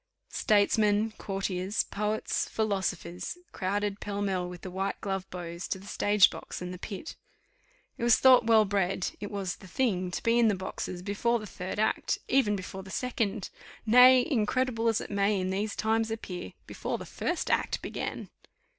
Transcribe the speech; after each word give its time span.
Statesmen, 0.29 1.11
courtiers, 1.19 1.83
poets, 1.83 2.49
philosophers, 2.49 3.37
crowded 3.51 3.99
pell 3.99 4.19
mell 4.23 4.49
with 4.49 4.61
the 4.61 4.71
white 4.71 4.99
gloved 4.99 5.29
beaux 5.29 5.59
to 5.59 5.77
the 5.77 5.85
stage 5.85 6.31
box 6.31 6.59
and 6.59 6.73
the 6.73 6.79
pit. 6.79 7.15
It 7.99 8.03
was 8.03 8.15
thought 8.17 8.47
well 8.47 8.65
bred, 8.65 9.11
it 9.19 9.29
was 9.29 9.57
the 9.57 9.67
thing 9.67 10.09
to 10.09 10.23
be 10.23 10.39
in 10.39 10.47
the 10.47 10.55
boxes 10.55 11.03
before 11.03 11.37
the 11.37 11.45
third 11.45 11.77
act, 11.77 12.17
even 12.27 12.55
before 12.55 12.81
the 12.81 12.89
second, 12.89 13.51
nay, 13.85 14.25
incredible 14.27 14.87
as 14.87 15.01
it 15.01 15.11
may 15.11 15.39
in 15.39 15.51
these 15.51 15.75
times 15.75 16.09
appear, 16.09 16.53
before 16.65 16.97
the 16.97 17.05
first 17.05 17.51
act 17.51 17.79
began. 17.83 18.31